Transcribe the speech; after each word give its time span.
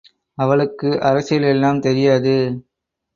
அவளுக்கு 0.37 0.89
அரசியல் 1.01 1.43
எல்லாம் 1.43 1.79
தெரியாது. 1.79 2.35